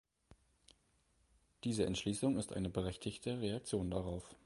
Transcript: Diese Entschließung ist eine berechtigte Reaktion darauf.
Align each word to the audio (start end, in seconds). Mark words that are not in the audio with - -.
Diese 1.63 1.85
Entschließung 1.85 2.35
ist 2.39 2.53
eine 2.53 2.71
berechtigte 2.71 3.39
Reaktion 3.39 3.91
darauf. 3.91 4.35